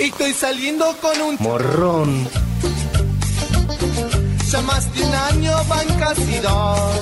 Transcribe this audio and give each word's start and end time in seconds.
Estoy 0.00 0.32
saliendo 0.32 0.96
con 1.02 1.20
un 1.20 1.36
Morrón. 1.40 2.26
ya 4.50 4.60
más 4.62 4.92
de 4.94 5.04
un 5.04 5.14
año 5.14 5.52
van 5.68 5.86
casi 5.98 6.38
dos. 6.38 7.00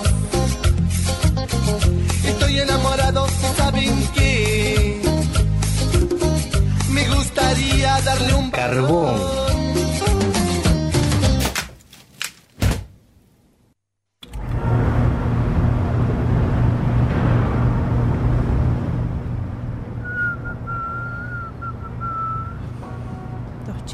Estoy 2.24 2.58
enamorado, 2.58 3.26
¿saben 3.56 4.08
qué? 4.15 5.01
Me 6.90 7.08
gustaría 7.15 8.01
darle 8.01 8.35
un 8.35 8.51
Carbón. 8.51 9.47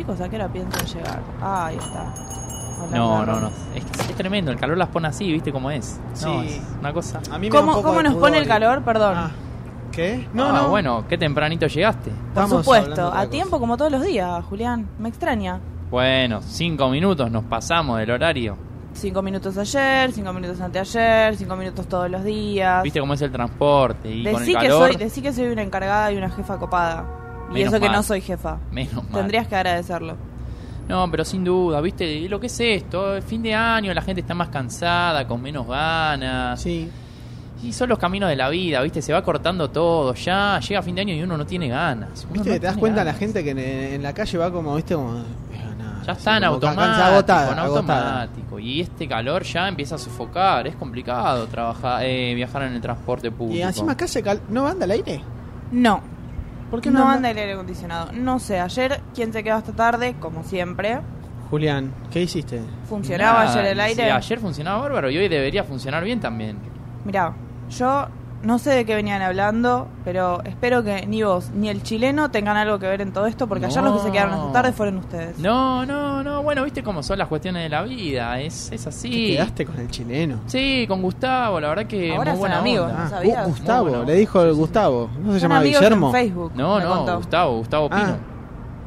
Chicos, 0.04 0.20
¿a 0.20 0.28
qué 0.28 0.36
hora 0.36 0.48
piensan 0.48 0.86
llegar? 0.86 1.20
Ah, 1.40 1.66
ahí 1.66 1.76
está. 1.76 2.14
No, 2.92 3.24
no, 3.24 3.40
no. 3.40 3.48
Es, 3.74 3.84
es 4.10 4.16
tremendo. 4.16 4.50
El 4.50 4.58
calor 4.58 4.76
las 4.76 4.88
pone 4.88 5.08
así, 5.08 5.32
¿viste 5.32 5.50
cómo 5.52 5.70
es? 5.70 5.98
No, 6.22 6.42
Sí. 6.42 6.48
es 6.48 6.62
una 6.80 6.92
cosa. 6.92 7.20
A 7.30 7.38
mí 7.38 7.48
me 7.48 7.54
da 7.54 7.60
un 7.60 7.66
¿Cómo, 7.66 7.72
poco 7.78 7.88
cómo 7.88 7.98
de 7.98 8.04
nos 8.04 8.14
pone 8.16 8.38
el 8.38 8.46
calor? 8.46 8.82
Perdón. 8.82 9.14
Ah, 9.16 9.30
¿Qué? 9.92 10.28
No, 10.34 10.46
Ah, 10.46 10.52
no. 10.62 10.68
bueno, 10.70 11.04
qué 11.08 11.16
tempranito 11.16 11.66
llegaste. 11.66 12.10
Por 12.34 12.48
supuesto, 12.48 13.12
a 13.14 13.26
tiempo 13.28 13.58
como 13.60 13.76
todos 13.76 13.92
los 13.92 14.02
días, 14.02 14.44
Julián. 14.44 14.88
Me 14.98 15.08
extraña. 15.08 15.60
Bueno, 15.90 16.40
cinco 16.42 16.88
minutos 16.90 17.30
nos 17.30 17.44
pasamos 17.44 17.98
del 17.98 18.10
horario. 18.10 18.56
Cinco 18.92 19.22
minutos 19.22 19.56
ayer, 19.56 20.12
cinco 20.12 20.32
minutos 20.32 20.60
anteayer, 20.60 21.36
cinco 21.36 21.56
minutos 21.56 21.86
todos 21.88 22.10
los 22.10 22.22
días. 22.24 22.82
¿Viste 22.82 23.00
cómo 23.00 23.14
es 23.14 23.22
el 23.22 23.32
transporte? 23.32 24.08
Y 24.10 24.24
con 24.24 24.34
el 24.34 24.38
Decí 24.40 24.52
que, 24.54 24.60
calor, 24.68 24.88
soy, 24.88 24.96
decí 24.96 25.22
que 25.22 25.32
soy 25.32 25.48
una 25.48 25.62
encargada 25.62 26.12
y 26.12 26.16
una 26.16 26.30
jefa 26.30 26.58
copada. 26.58 27.04
Y 27.50 27.54
Menos 27.54 27.72
eso 27.74 27.80
que 27.82 27.88
no 27.88 28.02
soy 28.02 28.20
jefa. 28.20 28.58
menos 28.72 29.04
mal. 29.04 29.12
Tendrías 29.12 29.46
que 29.46 29.54
agradecerlo. 29.56 30.16
No, 30.88 31.10
pero 31.10 31.24
sin 31.24 31.44
duda, 31.44 31.80
¿viste? 31.80 32.04
Y 32.04 32.28
Lo 32.28 32.38
que 32.40 32.46
es 32.48 32.60
esto, 32.60 33.16
el 33.16 33.22
fin 33.22 33.42
de 33.42 33.54
año, 33.54 33.94
la 33.94 34.02
gente 34.02 34.20
está 34.20 34.34
más 34.34 34.48
cansada, 34.48 35.26
con 35.26 35.40
menos 35.40 35.66
ganas. 35.66 36.60
Sí. 36.60 36.90
Y 37.62 37.72
son 37.72 37.88
los 37.88 37.98
caminos 37.98 38.28
de 38.28 38.36
la 38.36 38.50
vida, 38.50 38.82
¿viste? 38.82 39.00
Se 39.00 39.12
va 39.12 39.22
cortando 39.22 39.70
todo. 39.70 40.12
Ya 40.14 40.60
llega 40.60 40.82
fin 40.82 40.94
de 40.94 41.00
año 41.02 41.14
y 41.14 41.22
uno 41.22 41.38
no 41.38 41.46
tiene 41.46 41.68
ganas. 41.68 42.24
Uno 42.24 42.32
Viste 42.34 42.48
no 42.50 42.54
te 42.56 42.66
das 42.66 42.76
cuenta 42.76 43.02
la 43.04 43.14
gente 43.14 43.42
que 43.42 43.50
en, 43.52 43.58
en 43.58 44.02
la 44.02 44.12
calle 44.12 44.36
va 44.36 44.50
como, 44.52 44.74
viste, 44.76 44.94
como. 44.94 45.16
eh, 45.16 45.22
Ya 46.04 46.12
así 46.12 46.18
está 46.18 46.36
en 46.36 46.42
como 46.42 46.54
automático, 46.56 47.02
agotada, 47.02 47.52
en 47.52 47.58
agotada. 47.60 48.22
automático. 48.24 48.58
Y 48.58 48.80
este 48.82 49.08
calor 49.08 49.42
ya 49.44 49.66
empieza 49.68 49.94
a 49.94 49.98
sofocar. 49.98 50.66
Es 50.66 50.76
complicado 50.76 51.46
trabajar, 51.46 52.02
eh, 52.04 52.34
viajar 52.34 52.64
en 52.64 52.74
el 52.74 52.80
transporte 52.82 53.30
público. 53.30 53.56
Y 53.58 53.62
encima 53.62 53.92
acá 53.92 54.06
se 54.06 54.22
cal... 54.22 54.40
¿No 54.50 54.66
anda 54.66 54.84
el 54.84 54.90
aire? 54.90 55.22
No. 55.72 56.02
¿Por 56.70 56.80
qué 56.80 56.90
no, 56.90 57.00
no, 57.00 57.10
anda 57.10 57.30
el 57.30 57.38
aire 57.38 57.52
acondicionado. 57.52 58.12
No 58.12 58.38
sé, 58.38 58.58
ayer, 58.60 59.00
¿quién 59.14 59.32
se 59.32 59.42
quedó 59.44 59.56
hasta 59.56 59.72
tarde? 59.72 60.14
Como 60.18 60.42
siempre. 60.42 61.00
Julián, 61.50 61.92
¿qué 62.10 62.22
hiciste? 62.22 62.60
¿Funcionaba 62.88 63.44
Nada, 63.44 63.52
ayer 63.52 63.72
el 63.72 63.80
aire? 63.80 64.04
sí, 64.04 64.10
ayer 64.10 64.38
funcionaba 64.40 64.80
bárbaro 64.82 65.10
y 65.10 65.18
hoy 65.18 65.28
debería 65.28 65.62
funcionar 65.62 66.02
bien 66.02 66.20
también. 66.20 66.58
Mirá, 67.04 67.32
yo 67.70 68.08
no 68.44 68.58
sé 68.58 68.70
de 68.70 68.84
qué 68.84 68.94
venían 68.94 69.20
hablando, 69.22 69.88
pero 70.04 70.42
espero 70.44 70.82
que 70.84 71.06
ni 71.06 71.22
vos 71.22 71.50
ni 71.54 71.68
el 71.68 71.82
chileno 71.82 72.30
tengan 72.30 72.56
algo 72.56 72.78
que 72.78 72.86
ver 72.86 73.00
en 73.00 73.12
todo 73.12 73.26
esto, 73.26 73.46
porque 73.48 73.66
ayer 73.66 73.82
los 73.82 73.96
que 73.96 74.06
se 74.06 74.12
quedaron 74.12 74.34
hasta 74.34 74.52
tarde 74.52 74.72
fueron 74.72 74.98
ustedes. 74.98 75.38
No, 75.38 75.84
no, 75.86 76.22
no. 76.22 76.42
Bueno, 76.42 76.62
viste 76.64 76.82
cómo 76.82 77.02
son 77.02 77.18
las 77.18 77.28
cuestiones 77.28 77.62
de 77.62 77.68
la 77.68 77.82
vida. 77.82 78.40
Es, 78.40 78.70
es 78.72 78.82
¿Te 78.84 78.88
así. 78.88 79.26
quedaste 79.34 79.64
con 79.66 79.78
el 79.78 79.88
chileno? 79.90 80.40
Sí, 80.46 80.84
con 80.86 81.02
Gustavo, 81.02 81.58
la 81.60 81.68
verdad 81.70 81.86
que 81.86 82.10
Ahora 82.14 82.24
muy 82.24 82.30
son 82.32 82.38
buena 82.40 82.58
amigos, 82.58 82.86
onda. 82.90 82.98
¿no 82.98 83.04
Ah, 83.04 83.08
sabías? 83.10 83.44
Gu- 83.46 83.48
Gustavo, 83.50 83.88
bueno. 83.88 84.04
le 84.04 84.14
dijo 84.14 84.42
el 84.42 84.54
Gustavo. 84.54 85.10
¿No 85.18 85.32
se 85.32 85.40
Son 85.40 85.48
llama 85.50 85.62
Guillermo? 85.62 86.06
en 86.08 86.12
Facebook. 86.12 86.52
No, 86.54 86.80
no, 86.80 86.88
contó. 86.96 87.16
Gustavo, 87.16 87.56
Gustavo 87.58 87.88
Pino. 87.90 88.02
Ah, 88.02 88.16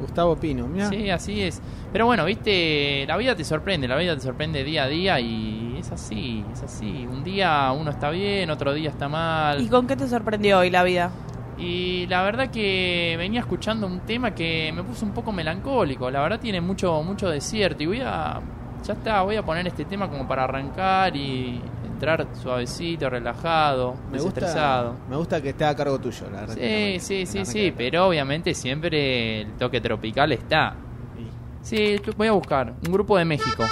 Gustavo 0.00 0.36
Pino, 0.36 0.66
mira. 0.68 0.88
Sí, 0.88 1.10
así 1.10 1.42
es. 1.42 1.60
Pero 1.92 2.06
bueno, 2.06 2.24
viste, 2.24 3.04
la 3.08 3.16
vida 3.16 3.34
te 3.34 3.42
sorprende, 3.44 3.88
la 3.88 3.96
vida 3.96 4.14
te 4.14 4.20
sorprende 4.22 4.62
día 4.62 4.84
a 4.84 4.86
día 4.86 5.18
y 5.18 5.67
es 5.78 5.92
así, 5.92 6.44
es 6.52 6.62
así. 6.62 7.06
Un 7.10 7.24
día 7.24 7.72
uno 7.72 7.90
está 7.90 8.10
bien, 8.10 8.50
otro 8.50 8.72
día 8.72 8.90
está 8.90 9.08
mal. 9.08 9.60
¿Y 9.60 9.68
con 9.68 9.86
qué 9.86 9.96
te 9.96 10.08
sorprendió 10.08 10.58
hoy 10.58 10.70
la 10.70 10.82
vida? 10.82 11.10
Y 11.58 12.06
la 12.06 12.22
verdad 12.22 12.50
que 12.50 13.16
venía 13.18 13.40
escuchando 13.40 13.86
un 13.86 14.00
tema 14.00 14.34
que 14.34 14.72
me 14.74 14.82
puso 14.84 15.04
un 15.04 15.12
poco 15.12 15.32
melancólico. 15.32 16.10
La 16.10 16.20
verdad 16.20 16.38
tiene 16.38 16.60
mucho 16.60 17.02
mucho 17.02 17.28
desierto 17.28 17.82
y 17.82 17.86
voy 17.86 18.00
a 18.00 18.40
ya 18.84 18.92
está, 18.92 19.22
voy 19.22 19.36
a 19.36 19.42
poner 19.44 19.66
este 19.66 19.84
tema 19.84 20.08
como 20.08 20.26
para 20.26 20.44
arrancar 20.44 21.16
y 21.16 21.60
entrar 21.84 22.26
suavecito, 22.40 23.10
relajado, 23.10 23.94
Me 24.10 24.18
gusta, 24.18 24.40
desestresado. 24.40 24.94
me 25.10 25.16
gusta 25.16 25.42
que 25.42 25.48
esté 25.48 25.64
a 25.64 25.74
cargo 25.74 25.98
tuyo, 25.98 26.30
la 26.30 26.42
verdad. 26.42 26.54
Sí, 26.54 26.98
sí, 27.00 27.26
sí, 27.26 27.44
sí, 27.44 27.74
pero 27.76 28.06
obviamente 28.06 28.54
siempre 28.54 29.40
el 29.42 29.52
toque 29.54 29.80
tropical 29.80 30.30
está. 30.32 30.76
Sí, 31.60 31.96
voy 32.16 32.28
a 32.28 32.32
buscar 32.32 32.72
un 32.86 32.92
grupo 32.92 33.18
de 33.18 33.24
México. 33.24 33.64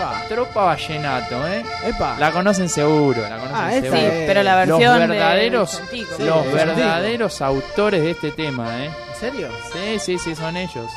Va. 0.00 0.22
Tropa 0.28 0.64
Vallenato, 0.64 1.48
¿eh? 1.48 1.64
Epa. 1.84 2.16
La 2.18 2.30
conocen 2.30 2.68
seguro, 2.68 3.22
la 3.22 3.36
conocen 3.38 3.56
Ah, 3.56 3.70
seguro. 3.72 3.96
Sí, 4.00 4.06
pero 4.26 4.42
la 4.42 4.64
Los 4.66 4.78
versión 4.78 5.00
de 5.00 5.06
verdaderos. 5.06 5.82
Sí, 5.90 6.06
los 6.24 6.44
de 6.46 6.52
verdaderos 6.52 7.42
autores 7.42 8.02
de 8.02 8.10
este 8.12 8.30
tema, 8.32 8.84
¿eh? 8.84 8.86
¿En 9.14 9.20
serio? 9.20 9.48
Sí, 9.72 9.98
sí, 9.98 10.18
sí, 10.18 10.34
son 10.34 10.56
ellos. 10.56 10.90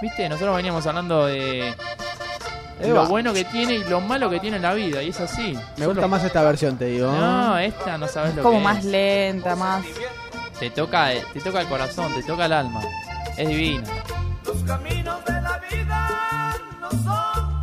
¿Viste? 0.00 0.28
Nosotros 0.28 0.54
veníamos 0.56 0.86
hablando 0.86 1.26
de 1.26 1.68
Eva. 2.80 3.02
lo 3.02 3.06
bueno 3.06 3.32
que 3.32 3.44
tiene 3.44 3.74
y 3.76 3.84
lo 3.84 4.00
malo 4.00 4.28
que 4.28 4.38
tiene 4.40 4.58
la 4.58 4.74
vida, 4.74 5.02
y 5.02 5.08
es 5.08 5.20
así. 5.20 5.58
Me 5.78 5.86
gusta 5.86 6.02
los- 6.02 6.10
más 6.10 6.22
esta 6.24 6.42
versión, 6.42 6.76
te 6.76 6.84
digo. 6.86 7.10
No, 7.10 7.58
esta 7.58 7.96
no 7.98 8.06
sabes 8.06 8.34
lo 8.34 8.42
Como 8.42 8.58
que 8.58 8.64
más 8.64 8.78
es. 8.78 8.84
lenta, 8.84 9.56
más... 9.56 9.84
Te 10.60 10.70
toca, 10.70 11.08
te 11.32 11.40
toca 11.40 11.60
el 11.62 11.66
corazón, 11.66 12.14
te 12.14 12.22
toca 12.22 12.46
el 12.46 12.52
alma. 12.52 12.80
Es 13.36 13.48
divina. 13.48 13.84
Los 14.44 14.62
caminos 14.62 15.24
de 15.24 15.32
la 15.32 15.60
vida 15.70 16.56
no 16.80 16.90
son 16.90 17.55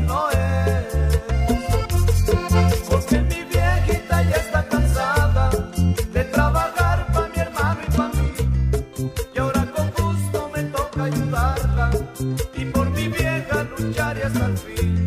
no 0.00 0.28
es. 0.30 1.18
Porque 2.90 3.22
mi 3.22 3.42
viejita 3.44 4.22
ya 4.22 4.36
está 4.36 4.68
cansada 4.68 5.50
de 6.12 6.24
trabajar 6.24 7.06
para 7.12 7.28
mi 7.28 7.38
hermano 7.38 7.80
y 7.88 7.96
para 7.96 8.08
mí. 8.10 8.32
Y 9.34 9.38
ahora 9.38 9.66
con 9.74 9.90
gusto 9.90 10.50
me 10.54 10.62
toca 10.64 11.04
ayudarla 11.04 11.90
y 12.54 12.64
por 12.66 12.90
mi 12.90 13.08
vieja 13.08 13.66
lucharé 13.78 14.24
hasta 14.24 14.46
el 14.46 14.58
fin. 14.58 15.01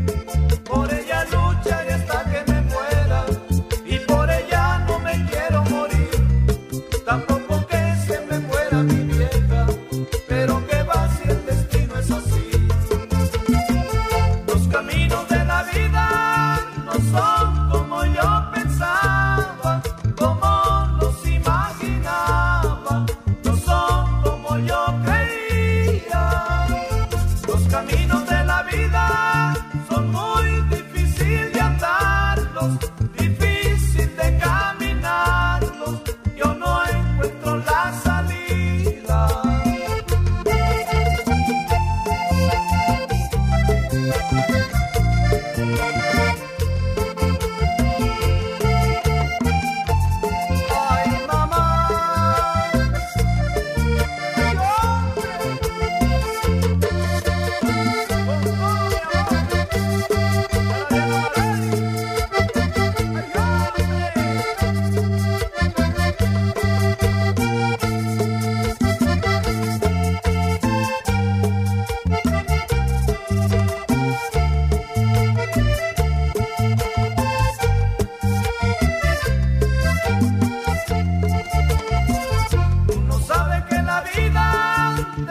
Los 27.76 28.25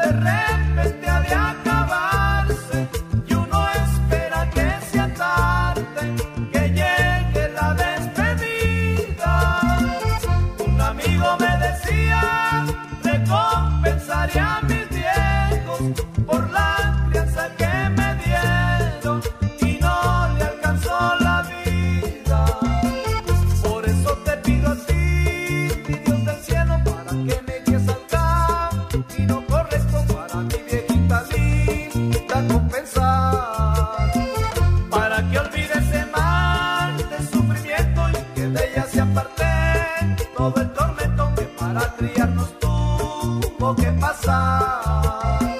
de 0.04 0.12
repente. 0.12 0.63
a 41.84 41.96
criarnos 41.96 42.58
tuvo 42.58 43.76
que 43.76 43.90
pasar. 44.00 45.53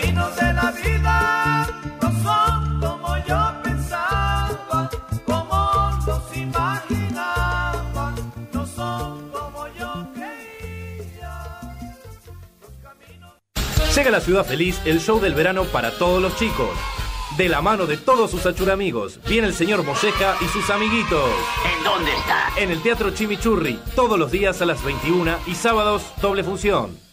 caminos 0.00 0.36
de 0.36 0.52
la 0.52 0.70
vida 0.72 1.66
no 2.00 2.10
son 2.22 2.80
como 2.80 3.16
yo 3.26 3.62
pensaba, 3.62 4.90
como 5.26 5.90
los 6.06 6.36
imaginaba, 6.36 8.14
no 8.52 8.66
son 8.66 9.30
como 9.30 9.66
yo 9.78 10.06
creía. 10.14 11.70
Los 12.60 12.70
caminos... 12.82 13.94
Llega 13.94 14.10
la 14.10 14.20
ciudad 14.20 14.44
feliz, 14.44 14.80
el 14.84 15.00
show 15.00 15.20
del 15.20 15.34
verano 15.34 15.64
para 15.64 15.90
todos 15.92 16.22
los 16.22 16.36
chicos. 16.36 16.70
De 17.36 17.48
la 17.48 17.62
mano 17.62 17.86
de 17.86 17.96
todos 17.96 18.30
sus 18.30 18.44
achuramigos, 18.44 19.20
viene 19.26 19.46
el 19.46 19.54
señor 19.54 19.82
Moseja 19.84 20.36
y 20.40 20.46
sus 20.46 20.68
amiguitos. 20.68 21.30
¿En 21.64 21.84
dónde 21.84 22.12
está? 22.12 22.50
En 22.56 22.70
el 22.70 22.82
Teatro 22.82 23.12
Chimichurri, 23.12 23.78
todos 23.94 24.18
los 24.18 24.30
días 24.30 24.60
a 24.60 24.66
las 24.66 24.82
21 24.84 25.36
y 25.46 25.54
sábados 25.54 26.02
doble 26.20 26.44
función. 26.44 27.09